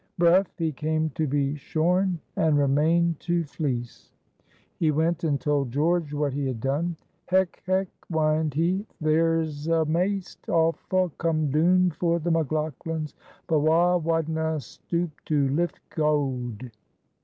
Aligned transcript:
Bref, 0.17 0.47
he 0.57 0.71
came 0.71 1.11
to 1.11 1.27
be 1.27 1.53
shorn, 1.55 2.19
and 2.35 2.57
remained 2.57 3.19
to 3.19 3.43
fleece. 3.43 4.11
He 4.79 4.89
went 4.89 5.23
and 5.23 5.39
told 5.39 5.69
George 5.71 6.11
what 6.11 6.33
he 6.33 6.47
had 6.47 6.59
done. 6.59 6.97
"Hech! 7.27 7.61
hech!" 7.67 7.87
whined 8.07 8.55
he, 8.55 8.87
"thir's 9.03 9.67
a 9.67 9.85
maist 9.85 10.39
awfu' 10.47 11.11
come 11.19 11.51
doon 11.51 11.91
for 11.91 12.17
the 12.17 12.31
McLaughlans 12.31 13.13
but 13.45 13.59
wha 13.59 13.95
wadna' 13.97 14.59
stuip 14.59 15.11
to 15.25 15.47
lift 15.49 15.79
gowd?" 15.91 16.71